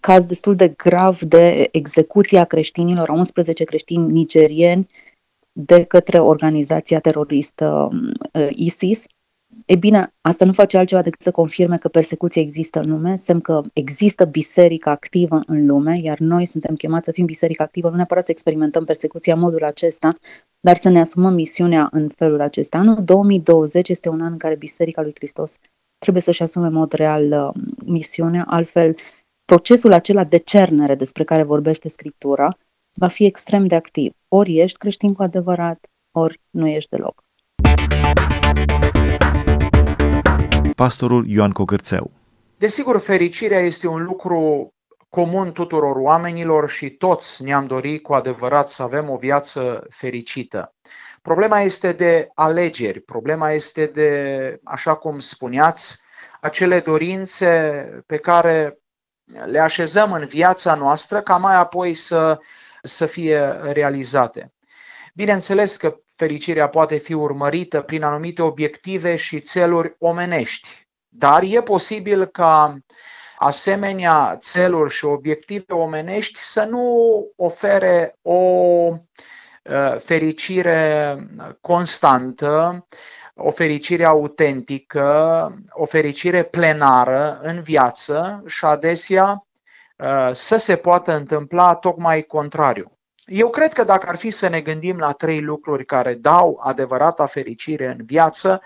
caz 0.00 0.26
destul 0.26 0.56
de 0.56 0.68
grav 0.68 1.20
de 1.20 1.68
execuție 1.72 2.38
a 2.38 2.44
creștinilor, 2.44 3.08
a 3.08 3.12
11 3.12 3.64
creștini 3.64 4.12
nigerieni 4.12 4.88
de 5.52 5.84
către 5.84 6.18
organizația 6.18 7.00
teroristă 7.00 7.88
um, 7.92 8.12
ISIS. 8.48 9.04
E 9.66 9.76
bine, 9.76 10.14
asta 10.20 10.44
nu 10.44 10.52
face 10.52 10.78
altceva 10.78 11.02
decât 11.02 11.20
să 11.20 11.30
confirme 11.30 11.78
că 11.78 11.88
persecuția 11.88 12.42
există 12.42 12.80
în 12.80 12.90
lume, 12.90 13.16
semn 13.16 13.40
că 13.40 13.60
există 13.72 14.24
biserică 14.24 14.88
activă 14.88 15.40
în 15.46 15.66
lume, 15.66 15.98
iar 16.02 16.18
noi 16.18 16.44
suntem 16.44 16.74
chemați 16.74 17.04
să 17.04 17.12
fim 17.12 17.24
biserică 17.24 17.62
activă, 17.62 17.88
nu 17.88 17.96
neapărat 17.96 18.24
să 18.24 18.30
experimentăm 18.30 18.84
persecuția 18.84 19.34
în 19.34 19.40
modul 19.40 19.64
acesta, 19.64 20.16
dar 20.60 20.76
să 20.76 20.88
ne 20.88 21.00
asumăm 21.00 21.34
misiunea 21.34 21.88
în 21.92 22.08
felul 22.08 22.40
acesta. 22.40 22.78
Anul 22.78 23.04
2020 23.04 23.88
este 23.88 24.08
un 24.08 24.20
an 24.20 24.32
în 24.32 24.38
care 24.38 24.54
Biserica 24.54 25.02
lui 25.02 25.12
Hristos 25.14 25.56
trebuie 25.98 26.22
să-și 26.22 26.42
asume 26.42 26.66
în 26.66 26.72
mod 26.72 26.92
real 26.92 27.32
uh, 27.32 27.62
misiunea, 27.86 28.44
altfel 28.46 28.94
procesul 29.44 29.92
acela 29.92 30.24
de 30.24 30.36
cernere 30.36 30.94
despre 30.94 31.24
care 31.24 31.42
vorbește 31.42 31.88
Scriptura 31.88 32.56
va 32.98 33.08
fi 33.08 33.24
extrem 33.24 33.66
de 33.66 33.74
activ. 33.74 34.12
Ori 34.28 34.58
ești 34.58 34.78
creștin 34.78 35.12
cu 35.14 35.22
adevărat, 35.22 35.86
ori 36.10 36.40
nu 36.50 36.66
ești 36.68 36.90
deloc. 36.90 37.24
Pastorul 40.74 41.28
Ioan 41.28 41.50
Cocârțeu 41.50 42.10
Desigur, 42.56 43.00
fericirea 43.00 43.58
este 43.58 43.86
un 43.86 44.02
lucru 44.02 44.72
comun 45.08 45.52
tuturor 45.52 45.96
oamenilor 45.96 46.70
și 46.70 46.90
toți 46.90 47.44
ne-am 47.44 47.66
dorit 47.66 48.02
cu 48.02 48.12
adevărat 48.12 48.68
să 48.68 48.82
avem 48.82 49.10
o 49.10 49.16
viață 49.16 49.86
fericită. 49.90 50.74
Problema 51.22 51.60
este 51.60 51.92
de 51.92 52.28
alegeri, 52.34 53.00
problema 53.00 53.50
este 53.50 53.86
de, 53.86 54.60
așa 54.64 54.94
cum 54.94 55.18
spuneați, 55.18 56.02
acele 56.40 56.80
dorințe 56.80 58.02
pe 58.06 58.16
care 58.16 58.78
le 59.46 59.58
așezăm 59.58 60.12
în 60.12 60.24
viața 60.24 60.74
noastră 60.74 61.20
ca 61.20 61.36
mai 61.36 61.56
apoi 61.56 61.94
să, 61.94 62.38
să 62.82 63.06
fie 63.06 63.40
realizate. 63.72 64.52
Bineînțeles 65.14 65.76
că 65.76 65.96
fericirea 66.20 66.68
poate 66.68 66.96
fi 66.96 67.12
urmărită 67.12 67.80
prin 67.80 68.02
anumite 68.02 68.42
obiective 68.42 69.16
și 69.16 69.40
țeluri 69.40 69.94
omenești, 69.98 70.68
dar 71.08 71.42
e 71.42 71.62
posibil 71.62 72.24
ca 72.26 72.78
asemenea 73.38 74.36
țeluri 74.38 74.92
și 74.92 75.04
obiective 75.04 75.72
omenești 75.74 76.38
să 76.38 76.64
nu 76.64 76.84
ofere 77.36 78.14
o 78.22 78.34
uh, 78.34 79.96
fericire 79.98 81.16
constantă, 81.60 82.86
o 83.34 83.50
fericire 83.50 84.04
autentică, 84.04 85.02
o 85.70 85.84
fericire 85.84 86.42
plenară 86.42 87.38
în 87.42 87.62
viață 87.62 88.42
și 88.46 88.64
adesea 88.64 89.46
uh, 89.96 90.30
să 90.32 90.56
se 90.56 90.76
poată 90.76 91.12
întâmpla 91.16 91.74
tocmai 91.74 92.22
contrariu. 92.22 92.99
Eu 93.32 93.50
cred 93.50 93.72
că 93.72 93.84
dacă 93.84 94.08
ar 94.08 94.16
fi 94.16 94.30
să 94.30 94.48
ne 94.48 94.60
gândim 94.60 94.98
la 94.98 95.12
trei 95.12 95.40
lucruri 95.40 95.84
care 95.84 96.14
dau 96.14 96.60
adevărata 96.62 97.26
fericire 97.26 97.86
în 97.86 98.04
viață, 98.04 98.62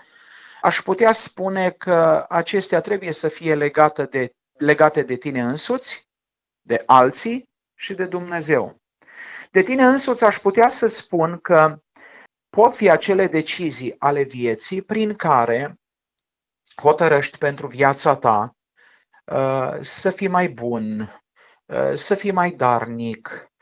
aș 0.61 0.81
putea 0.81 1.11
spune 1.11 1.69
că 1.69 2.25
acestea 2.29 2.81
trebuie 2.81 3.11
să 3.11 3.27
fie 3.27 3.55
legate 3.55 4.03
de 4.03 4.33
legate 4.57 5.01
de 5.01 5.15
tine 5.15 5.41
însuți, 5.41 6.09
de 6.61 6.83
alții 6.85 7.49
și 7.75 7.93
de 7.93 8.05
Dumnezeu. 8.05 8.81
De 9.51 9.61
tine 9.61 9.83
însuți 9.83 10.23
aș 10.23 10.37
putea 10.37 10.69
să 10.69 10.87
spun 10.87 11.37
că 11.37 11.79
pot 12.49 12.75
fi 12.75 12.89
acele 12.89 13.27
decizii 13.27 13.95
ale 13.99 14.21
vieții 14.21 14.81
prin 14.81 15.13
care 15.13 15.79
hotărăști 16.75 17.37
pentru 17.37 17.67
viața 17.67 18.15
ta 18.15 18.55
uh, 19.25 19.73
să 19.81 20.11
fii 20.11 20.27
mai 20.27 20.47
bun, 20.47 21.11
uh, 21.65 21.93
să 21.93 22.15
fii 22.15 22.31
mai 22.31 22.51
darnic, 22.51 23.49
uh, 23.49 23.54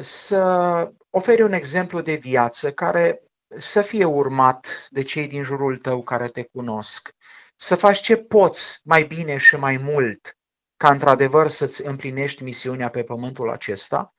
să 0.00 0.90
oferi 1.10 1.42
un 1.42 1.52
exemplu 1.52 2.00
de 2.00 2.14
viață 2.14 2.72
care 2.72 3.22
să 3.58 3.82
fie 3.82 4.04
urmat 4.04 4.86
de 4.90 5.02
cei 5.02 5.26
din 5.26 5.42
jurul 5.42 5.76
tău 5.76 6.02
care 6.02 6.28
te 6.28 6.42
cunosc, 6.42 7.10
să 7.56 7.74
faci 7.74 8.00
ce 8.00 8.16
poți 8.16 8.80
mai 8.84 9.02
bine 9.02 9.36
și 9.36 9.56
mai 9.56 9.76
mult 9.76 10.36
ca 10.76 10.90
într-adevăr 10.90 11.48
să-ți 11.48 11.86
împlinești 11.86 12.42
misiunea 12.42 12.88
pe 12.88 13.02
pământul 13.02 13.50
acesta. 13.50 14.14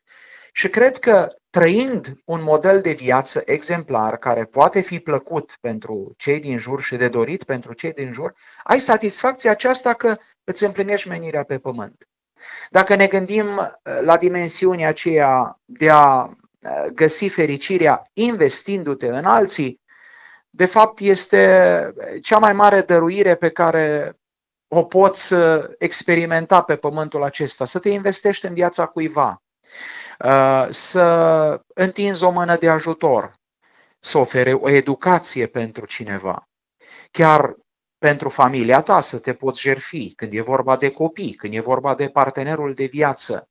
Și 0.52 0.70
cred 0.70 0.98
că 0.98 1.36
trăind 1.50 2.16
un 2.26 2.44
model 2.44 2.82
de 2.82 2.92
viață 2.92 3.42
exemplar 3.46 4.18
care 4.18 4.46
poate 4.46 4.82
fi 4.82 5.00
plăcut 5.00 5.58
pentru 5.62 6.14
cei 6.18 6.40
din 6.40 6.58
jur 6.58 6.82
și 6.82 6.96
de 6.96 7.08
dorit 7.08 7.44
pentru 7.44 7.74
cei 7.74 7.94
din 7.94 8.12
jur, 8.12 8.34
ai 8.64 8.80
satisfacția 8.80 9.52
aceasta 9.52 9.94
că 9.94 10.18
îți 10.44 10.64
împlinești 10.64 11.08
menirea 11.08 11.44
pe 11.44 11.60
pământ. 11.60 12.10
Dacă 12.70 12.96
ne 12.96 13.08
gândim 13.08 13.58
uh, 13.58 14.00
la 14.02 14.18
dimensiunea 14.18 14.88
aceea 14.88 15.60
de 15.66 15.90
a 15.90 16.24
uh, 16.24 16.86
găsi 16.94 17.28
fericirea 17.28 18.10
investindu-te 18.14 19.08
în 19.08 19.26
alții, 19.26 19.82
de 20.50 20.66
fapt 20.66 21.00
este 21.00 21.94
cea 22.22 22.38
mai 22.38 22.54
mare 22.54 22.82
dăruire 22.82 23.36
pe 23.36 23.50
care 23.50 24.18
o 24.68 24.84
poți 24.84 25.34
experimenta 25.78 26.62
pe 26.62 26.76
pământul 26.76 27.24
acesta, 27.24 27.66
să 27.66 27.80
te 27.80 27.90
investești 27.90 28.46
în 28.46 28.54
viața 28.54 28.86
cuiva, 28.86 29.44
uh, 30.20 30.68
să 30.70 31.62
întinzi 31.74 32.24
o 32.24 32.30
mână 32.30 32.58
de 32.58 32.70
ajutor, 32.70 33.34
să 34.00 34.18
ofere 34.18 34.54
o 34.54 34.70
educație 34.70 35.48
pentru 35.48 35.86
cineva, 35.86 36.50
chiar 37.12 37.56
pentru 38.06 38.30
familia 38.30 38.82
ta 38.82 39.02
să 39.02 39.20
te 39.20 39.34
poți 39.34 39.62
jerfi 39.62 40.16
când 40.16 40.34
e 40.34 40.42
vorba 40.42 40.76
de 40.76 40.92
copii, 40.92 41.34
când 41.34 41.54
e 41.54 41.60
vorba 41.60 41.96
de 41.96 42.10
partenerul 42.10 42.74
de 42.74 42.86
viață. 42.86 43.50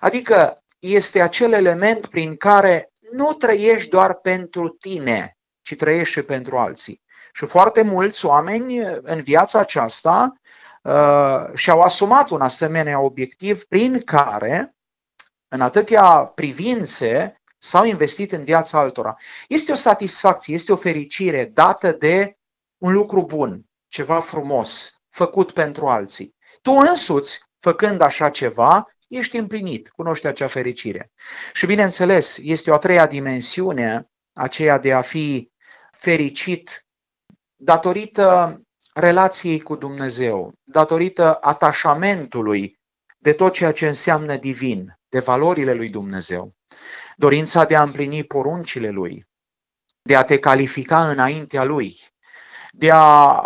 Adică 0.00 0.62
este 0.78 1.20
acel 1.20 1.52
element 1.52 2.06
prin 2.06 2.36
care 2.36 2.92
nu 3.12 3.32
trăiești 3.32 3.90
doar 3.90 4.14
pentru 4.14 4.68
tine, 4.68 5.36
ci 5.62 5.76
trăiești 5.76 6.12
și 6.12 6.22
pentru 6.22 6.58
alții. 6.58 7.02
Și 7.32 7.46
foarte 7.46 7.82
mulți 7.82 8.26
oameni 8.26 8.78
în 9.02 9.22
viața 9.22 9.58
aceasta 9.58 10.32
uh, 10.82 11.54
și-au 11.54 11.80
asumat 11.80 12.30
un 12.30 12.40
asemenea 12.40 13.00
obiectiv 13.00 13.64
prin 13.64 14.00
care, 14.00 14.74
în 15.48 15.60
atâtea 15.60 16.32
privințe, 16.34 17.40
s-au 17.58 17.84
investit 17.84 18.32
în 18.32 18.44
viața 18.44 18.78
altora. 18.78 19.16
Este 19.48 19.72
o 19.72 19.74
satisfacție, 19.74 20.54
este 20.54 20.72
o 20.72 20.76
fericire 20.76 21.44
dată 21.44 21.92
de 21.92 22.38
un 22.78 22.92
lucru 22.92 23.24
bun, 23.24 23.64
ceva 23.90 24.20
frumos, 24.20 25.00
făcut 25.08 25.52
pentru 25.52 25.86
alții. 25.86 26.34
Tu 26.62 26.72
însuți, 26.72 27.42
făcând 27.58 28.00
așa 28.00 28.30
ceva, 28.30 28.86
ești 29.08 29.36
împlinit, 29.36 29.88
cunoști 29.88 30.26
acea 30.26 30.46
fericire. 30.46 31.12
Și 31.52 31.66
bineînțeles, 31.66 32.38
este 32.42 32.70
o 32.70 32.74
a 32.74 32.78
treia 32.78 33.06
dimensiune, 33.06 34.10
aceea 34.32 34.78
de 34.78 34.92
a 34.92 35.00
fi 35.00 35.50
fericit 35.90 36.86
datorită 37.56 38.60
relației 38.94 39.60
cu 39.60 39.76
Dumnezeu, 39.76 40.52
datorită 40.62 41.38
atașamentului 41.40 42.78
de 43.18 43.32
tot 43.32 43.52
ceea 43.52 43.72
ce 43.72 43.86
înseamnă 43.86 44.36
divin, 44.36 44.98
de 45.08 45.18
valorile 45.18 45.72
lui 45.72 45.88
Dumnezeu, 45.88 46.54
dorința 47.16 47.64
de 47.64 47.76
a 47.76 47.82
împlini 47.82 48.24
poruncile 48.24 48.88
lui, 48.88 49.24
de 50.02 50.16
a 50.16 50.24
te 50.24 50.38
califica 50.38 51.10
înaintea 51.10 51.64
lui, 51.64 51.96
de 52.72 52.90
a 52.92 53.42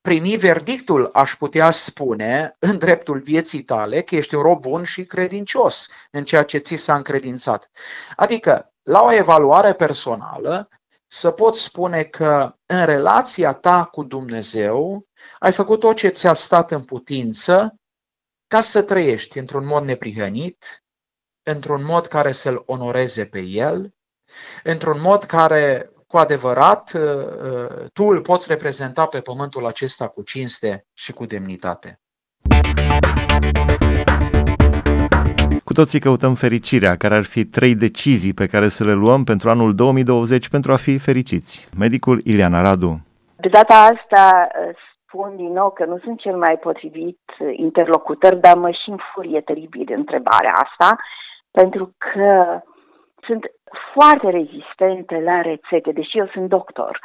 primi 0.00 0.36
verdictul, 0.36 1.10
aș 1.12 1.34
putea 1.34 1.70
spune, 1.70 2.56
în 2.58 2.78
dreptul 2.78 3.20
vieții 3.20 3.62
tale, 3.62 4.02
că 4.02 4.14
ești 4.14 4.34
un 4.34 4.42
rob 4.42 4.60
bun 4.60 4.84
și 4.84 5.04
credincios 5.04 5.88
în 6.10 6.24
ceea 6.24 6.42
ce 6.42 6.58
ți 6.58 6.76
s-a 6.76 6.96
încredințat. 6.96 7.70
Adică, 8.16 8.72
la 8.82 9.02
o 9.02 9.12
evaluare 9.12 9.72
personală, 9.72 10.68
să 11.06 11.30
poți 11.30 11.62
spune 11.62 12.02
că 12.02 12.56
în 12.66 12.84
relația 12.84 13.52
ta 13.52 13.84
cu 13.84 14.02
Dumnezeu 14.02 15.06
ai 15.38 15.52
făcut 15.52 15.80
tot 15.80 15.96
ce 15.96 16.08
ți-a 16.08 16.32
stat 16.32 16.70
în 16.70 16.84
putință 16.84 17.74
ca 18.46 18.60
să 18.60 18.82
trăiești 18.82 19.38
într-un 19.38 19.66
mod 19.66 19.84
neprihănit, 19.84 20.84
într-un 21.42 21.84
mod 21.84 22.06
care 22.06 22.32
să-L 22.32 22.62
onoreze 22.66 23.26
pe 23.26 23.40
El, 23.40 23.94
într-un 24.64 25.00
mod 25.00 25.24
care 25.24 25.91
cu 26.12 26.18
adevărat, 26.18 26.92
tu 27.92 28.04
îl 28.04 28.20
poți 28.20 28.50
reprezenta 28.50 29.06
pe 29.06 29.20
pământul 29.20 29.66
acesta 29.66 30.06
cu 30.08 30.22
cinste 30.22 30.84
și 30.94 31.12
cu 31.12 31.24
demnitate. 31.24 32.00
Cu 35.64 35.72
toții 35.72 36.00
căutăm 36.00 36.34
fericirea, 36.34 36.96
care 36.96 37.14
ar 37.14 37.22
fi 37.22 37.44
trei 37.44 37.74
decizii 37.74 38.34
pe 38.34 38.46
care 38.46 38.68
să 38.68 38.84
le 38.84 38.92
luăm 38.92 39.24
pentru 39.24 39.50
anul 39.50 39.74
2020 39.74 40.48
pentru 40.48 40.72
a 40.72 40.76
fi 40.76 40.98
fericiți. 40.98 41.68
Medicul 41.78 42.20
Iliana 42.24 42.60
Radu. 42.60 43.00
De 43.36 43.48
data 43.48 43.74
asta 43.92 44.48
spun 45.06 45.36
din 45.36 45.52
nou 45.52 45.70
că 45.70 45.84
nu 45.84 45.98
sunt 46.04 46.18
cel 46.20 46.36
mai 46.36 46.58
potrivit 46.60 47.20
interlocutor, 47.56 48.34
dar 48.34 48.56
mă 48.56 48.70
și 48.70 48.90
înfurie 48.90 49.40
teribil 49.40 49.82
de 49.84 49.94
întrebarea 49.94 50.52
asta, 50.52 50.96
pentru 51.50 51.94
că 51.98 52.60
sunt 53.26 53.44
foarte 53.92 54.30
rezistente 54.30 55.20
la 55.20 55.40
rețete, 55.40 55.92
deși 55.92 56.18
eu 56.18 56.26
sunt 56.26 56.48
doctor. 56.48 56.98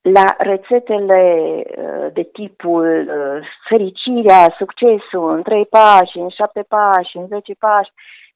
La 0.00 0.34
rețetele 0.38 1.22
uh, 1.64 2.06
de 2.12 2.22
tipul 2.22 3.08
uh, 3.08 3.48
fericirea, 3.68 4.54
succesul, 4.58 5.30
în 5.30 5.42
trei 5.42 5.66
pași, 5.66 6.18
în 6.18 6.28
șapte 6.28 6.62
pași, 6.68 7.16
în 7.16 7.26
zece 7.26 7.54
pași, 7.58 7.90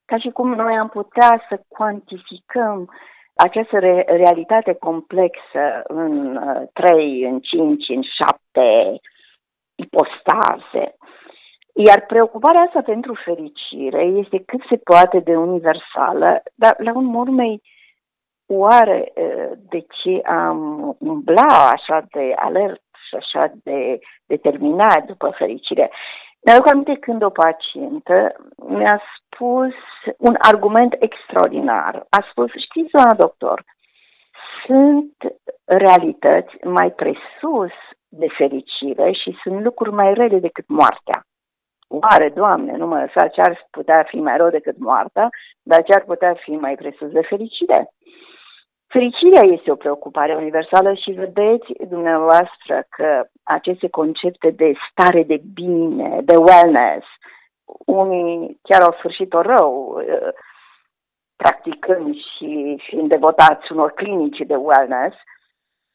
ca 0.04 0.18
și 0.18 0.30
cum 0.30 0.54
noi 0.54 0.74
am 0.78 0.88
putea 0.88 1.44
să 1.48 1.62
cuantificăm 1.68 2.90
această 3.34 3.78
re- 3.78 4.04
realitate 4.06 4.72
complexă 4.74 5.82
în 5.82 6.36
uh, 6.36 6.62
trei, 6.72 7.22
în 7.22 7.40
cinci, 7.40 7.88
în 7.88 8.02
șapte 8.02 9.00
ipostaze. 9.74 10.96
Iar 11.86 12.06
preocuparea 12.06 12.60
asta 12.60 12.82
pentru 12.82 13.14
fericire 13.24 14.02
este 14.02 14.42
cât 14.46 14.60
se 14.68 14.76
poate 14.76 15.18
de 15.18 15.36
universală, 15.36 16.42
dar 16.54 16.74
la 16.78 16.92
un 16.94 17.14
urmei, 17.14 17.62
oare 18.46 19.12
de 19.68 19.86
ce 19.88 20.20
am 20.26 20.58
umbla 20.98 21.68
așa 21.72 22.06
de 22.10 22.32
alert 22.36 22.82
și 23.08 23.14
așa 23.14 23.52
de 23.62 23.98
determinat 24.26 25.04
după 25.04 25.34
fericire? 25.38 25.90
Mi-aduc 26.44 26.68
aminte 26.70 26.94
când 26.94 27.22
o 27.22 27.30
pacientă 27.30 28.32
mi-a 28.68 29.02
spus 29.16 29.74
un 30.18 30.34
argument 30.38 30.96
extraordinar. 30.98 32.06
A 32.10 32.26
spus, 32.30 32.50
știți, 32.50 32.90
doamna 32.90 33.14
doctor, 33.14 33.64
sunt 34.66 35.14
realități 35.64 36.54
mai 36.64 36.90
presus 36.90 37.72
de 38.08 38.26
fericire 38.36 39.12
și 39.12 39.38
sunt 39.42 39.62
lucruri 39.62 39.92
mai 39.94 40.14
rele 40.14 40.38
decât 40.38 40.64
moartea. 40.68 41.24
Oare, 41.92 42.28
Doamne, 42.28 42.76
nu 42.76 42.86
mă 42.86 42.98
lăsa 42.98 43.28
ce 43.28 43.40
ar 43.40 43.68
putea 43.70 44.02
fi 44.02 44.16
mai 44.16 44.36
rău 44.36 44.50
decât 44.50 44.78
moartea, 44.78 45.28
dar 45.62 45.82
ce 45.82 45.92
ar 45.92 46.04
putea 46.04 46.34
fi 46.34 46.50
mai 46.50 46.74
presus 46.74 47.10
de 47.10 47.22
fericire? 47.22 47.92
Fericirea 48.86 49.42
este 49.42 49.70
o 49.70 49.74
preocupare 49.74 50.34
universală 50.34 50.94
și 50.94 51.10
vedeți 51.10 51.72
dumneavoastră 51.88 52.84
că 52.88 53.24
aceste 53.42 53.88
concepte 53.88 54.50
de 54.50 54.72
stare 54.90 55.22
de 55.22 55.40
bine, 55.54 56.20
de 56.22 56.36
wellness, 56.36 57.06
unii 57.86 58.58
chiar 58.62 58.82
au 58.82 58.94
sfârșit-o 58.98 59.40
rău, 59.40 60.02
practicând 61.36 62.14
și 62.14 62.80
fiind 62.88 63.08
devotați 63.08 63.72
unor 63.72 63.92
clinici 63.92 64.46
de 64.46 64.54
wellness. 64.54 65.16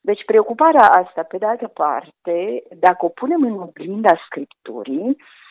Deci 0.01 0.25
preocuparea 0.25 0.87
asta, 0.87 1.23
pe 1.23 1.37
de 1.37 1.45
altă 1.45 1.67
parte, 1.67 2.63
dacă 2.69 3.05
o 3.05 3.09
punem 3.09 3.41
în 3.43 3.59
oglinda 3.59 4.13
Scripturii, 4.25 5.17
Uh, 5.17 5.44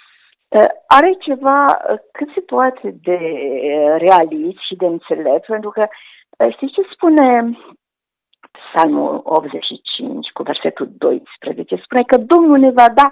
are 0.87 1.13
ceva 1.21 1.65
uh, 1.65 1.99
cât 2.13 2.29
se 2.35 2.41
poate 2.41 2.95
de 3.03 3.19
uh, 3.21 3.95
realist 3.99 4.59
și 4.69 4.75
de 4.75 4.87
înțelept, 4.87 5.47
pentru 5.47 5.71
că 5.71 5.87
știți 6.51 6.73
ce 6.73 6.83
spune 6.93 7.59
Psalmul 8.53 9.21
85 9.25 10.31
cu 10.33 10.43
versetul 10.43 10.89
12? 10.99 11.83
Spune 11.85 12.03
că 12.03 12.17
Domnul 12.17 12.59
ne 12.59 12.71
va 12.71 12.89
da 12.89 13.09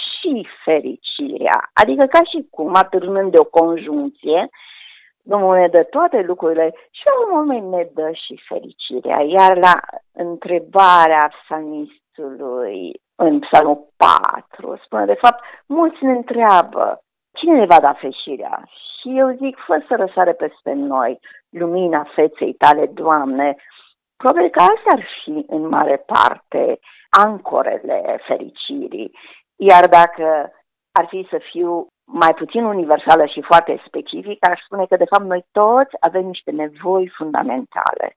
și 0.00 0.46
fericirea, 0.64 1.70
adică 1.72 2.04
ca 2.06 2.20
și 2.30 2.46
cum, 2.50 2.70
atârnând 2.74 3.30
de 3.30 3.38
o 3.38 3.44
conjunție, 3.44 4.48
Domnul 5.22 5.56
ne 5.56 5.68
dă 5.68 5.82
toate 5.82 6.22
lucrurile 6.22 6.74
și 6.90 7.02
la 7.04 7.12
un 7.24 7.30
moment 7.36 7.72
ne 7.72 7.88
dă 7.94 8.10
și 8.12 8.42
fericirea. 8.48 9.20
Iar 9.20 9.56
la 9.56 9.74
întrebarea 10.12 11.32
psalmistului 11.42 12.92
în 13.16 13.38
psalmul 13.38 13.88
4, 13.96 14.80
spune 14.84 15.04
de 15.04 15.18
fapt, 15.20 15.44
mulți 15.66 16.04
ne 16.04 16.12
întreabă, 16.12 17.00
cine 17.38 17.58
ne 17.58 17.66
va 17.66 17.80
da 17.80 17.92
feșirea? 17.92 18.62
Și 18.66 19.18
eu 19.18 19.28
zic, 19.30 19.56
fă 19.66 19.84
să 19.88 19.94
răsare 19.96 20.32
peste 20.32 20.72
noi 20.72 21.18
lumina 21.50 22.06
feței 22.14 22.52
tale, 22.52 22.86
Doamne. 22.86 23.56
Probabil 24.16 24.50
că 24.50 24.60
astea 24.60 24.92
ar 24.96 25.04
fi 25.22 25.44
în 25.48 25.68
mare 25.68 25.96
parte 25.96 26.78
ancorele 27.10 28.20
fericirii. 28.26 29.10
Iar 29.56 29.88
dacă 29.88 30.52
ar 30.92 31.06
fi 31.08 31.26
să 31.30 31.38
fiu 31.50 31.86
mai 32.04 32.34
puțin 32.34 32.64
universală 32.64 33.26
și 33.26 33.42
foarte 33.42 33.82
specifică, 33.86 34.48
aș 34.50 34.60
spune 34.64 34.86
că 34.86 34.96
de 34.96 35.04
fapt 35.04 35.24
noi 35.24 35.44
toți 35.52 35.94
avem 36.00 36.24
niște 36.24 36.50
nevoi 36.50 37.12
fundamentale 37.16 38.16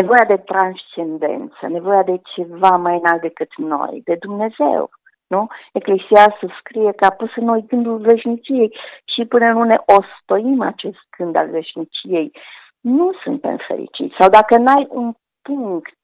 nevoia 0.00 0.24
de 0.24 0.36
transcendență, 0.36 1.66
nevoia 1.68 2.02
de 2.02 2.20
ceva 2.34 2.76
mai 2.76 2.96
înalt 3.02 3.20
decât 3.20 3.56
noi, 3.56 4.02
de 4.04 4.16
Dumnezeu. 4.20 4.90
Nu? 5.26 5.46
Eclesiastul 5.72 6.54
scrie 6.58 6.92
că 6.92 7.04
a 7.04 7.10
pus 7.10 7.30
în 7.36 7.44
noi 7.44 7.64
gândul 7.66 7.98
veșniciei 7.98 8.76
și 9.14 9.24
până 9.24 9.52
nu 9.52 9.62
ne 9.62 9.78
ostoim 9.98 10.60
acest 10.60 11.02
gând 11.16 11.36
al 11.36 11.48
veșniciei, 11.50 12.32
nu 12.80 13.12
suntem 13.22 13.56
fericiți. 13.68 14.14
Sau 14.18 14.28
dacă 14.28 14.56
n-ai 14.56 14.86
un 14.90 15.12
punct 15.42 15.98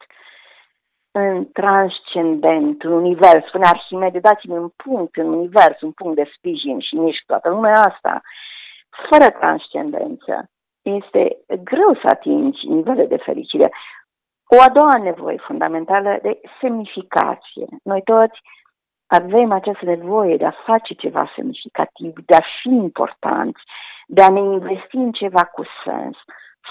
în 1.11 1.51
transcendent, 1.53 2.83
în 2.83 2.93
univers, 2.93 3.47
spune 3.47 3.67
Arhimede, 3.67 4.19
dați-mi 4.19 4.59
un 4.59 4.71
punct 4.77 5.17
în 5.17 5.27
univers, 5.27 5.81
un 5.81 5.93
punct 5.93 6.17
de 6.17 6.31
sprijin 6.37 6.81
și 6.81 6.95
nici 6.97 7.23
toată 7.27 7.49
lumea 7.49 7.73
asta, 7.73 8.21
fără 9.11 9.31
transcendență, 9.31 10.51
este 10.83 11.39
greu 11.65 11.95
să 11.95 12.07
atingi 12.07 12.67
nivele 12.67 13.07
de 13.07 13.17
fericire. 13.17 13.73
O 14.57 14.61
a 14.61 14.69
doua 14.69 14.97
nevoie 15.03 15.37
fundamentală 15.37 16.19
de 16.23 16.41
semnificație. 16.61 17.67
Noi 17.83 18.03
toți 18.03 18.41
avem 19.07 19.53
această 19.53 19.85
nevoie 19.85 20.37
de 20.37 20.47
a 20.47 20.63
face 20.65 20.95
ceva 20.95 21.33
semnificativ, 21.35 22.13
de 22.27 22.35
a 22.35 22.47
fi 22.63 22.69
importanți, 22.69 23.61
de 24.07 24.23
a 24.23 24.29
ne 24.29 24.41
investi 24.41 24.97
în 24.97 25.13
ceva 25.13 25.45
cu 25.45 25.63
sens. 25.85 26.17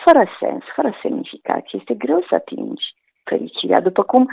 Fără 0.05 0.23
sens, 0.39 0.63
fără 0.75 0.91
semnificație, 1.01 1.79
este 1.79 1.93
greu 1.93 2.21
să 2.29 2.35
atingi 2.35 2.83
fericirea, 3.23 3.79
după 3.79 4.03
cum 4.03 4.29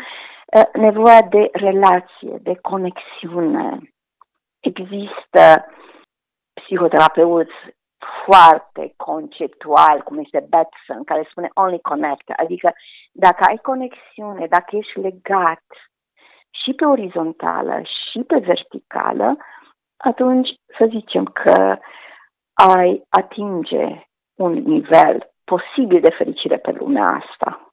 ă, 0.59 0.79
nevoia 0.79 1.23
de 1.23 1.49
relație, 1.53 2.39
de 2.41 2.55
conexiune. 2.63 3.79
Există 4.61 5.67
psihoterapeuți 6.53 7.55
foarte 8.25 8.95
conceptual, 8.97 10.03
cum 10.03 10.19
este 10.19 10.47
Batson, 10.49 11.05
care 11.05 11.27
spune 11.31 11.49
only 11.55 11.81
connect, 11.81 12.31
adică 12.37 12.73
dacă 13.13 13.45
ai 13.45 13.57
conexiune, 13.57 14.47
dacă 14.47 14.77
ești 14.77 15.01
legat 15.01 15.65
și 16.51 16.73
pe 16.73 16.85
orizontală 16.85 17.81
și 17.83 18.23
pe 18.27 18.39
verticală, 18.39 19.37
atunci 19.97 20.49
să 20.79 20.87
zicem 20.89 21.25
că 21.25 21.79
ai 22.55 23.03
atinge 23.09 24.07
un 24.35 24.53
nivel 24.53 25.31
posibil 25.45 26.01
de 26.01 26.11
fericire 26.11 26.57
pe 26.57 26.71
lumea 26.71 27.23
asta. 27.23 27.68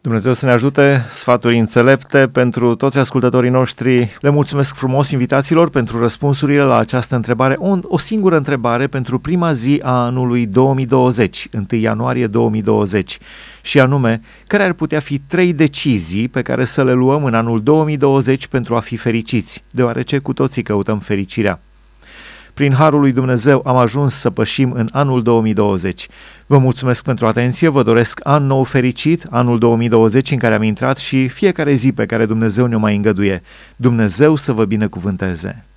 Dumnezeu 0.00 0.34
să 0.34 0.46
ne 0.46 0.52
ajute, 0.52 1.04
sfaturi 1.10 1.58
înțelepte 1.58 2.28
pentru 2.28 2.74
toți 2.74 2.98
ascultătorii 2.98 3.50
noștri. 3.50 4.16
Le 4.20 4.30
mulțumesc 4.30 4.74
frumos 4.74 5.10
invitațiilor 5.10 5.70
pentru 5.70 5.98
răspunsurile 5.98 6.62
la 6.62 6.76
această 6.76 7.14
întrebare. 7.14 7.54
O, 7.58 7.78
o 7.82 7.98
singură 7.98 8.36
întrebare 8.36 8.86
pentru 8.86 9.18
prima 9.18 9.52
zi 9.52 9.80
a 9.82 10.04
anului 10.04 10.46
2020, 10.46 11.48
1 11.70 11.80
ianuarie 11.80 12.26
2020, 12.26 13.18
și 13.62 13.80
anume, 13.80 14.20
care 14.46 14.62
ar 14.62 14.72
putea 14.72 15.00
fi 15.00 15.18
trei 15.18 15.52
decizii 15.52 16.28
pe 16.28 16.42
care 16.42 16.64
să 16.64 16.84
le 16.84 16.92
luăm 16.92 17.24
în 17.24 17.34
anul 17.34 17.62
2020 17.62 18.46
pentru 18.46 18.76
a 18.76 18.80
fi 18.80 18.96
fericiți, 18.96 19.62
deoarece 19.70 20.18
cu 20.18 20.32
toții 20.32 20.62
căutăm 20.62 20.98
fericirea. 20.98 21.60
Prin 22.54 22.72
Harul 22.72 23.00
lui 23.00 23.12
Dumnezeu 23.12 23.62
am 23.66 23.76
ajuns 23.76 24.14
să 24.14 24.30
pășim 24.30 24.72
în 24.72 24.88
anul 24.92 25.22
2020. 25.22 26.08
Vă 26.50 26.58
mulțumesc 26.58 27.04
pentru 27.04 27.26
atenție, 27.26 27.68
vă 27.68 27.82
doresc 27.82 28.20
an 28.22 28.46
nou 28.46 28.64
fericit, 28.64 29.26
anul 29.30 29.58
2020 29.58 30.30
în 30.30 30.38
care 30.38 30.54
am 30.54 30.62
intrat 30.62 30.96
și 30.96 31.28
fiecare 31.28 31.74
zi 31.74 31.92
pe 31.92 32.06
care 32.06 32.26
Dumnezeu 32.26 32.66
ne 32.66 32.76
mai 32.76 32.96
îngăduie. 32.96 33.42
Dumnezeu 33.76 34.36
să 34.36 34.52
vă 34.52 34.64
binecuvânteze! 34.64 35.67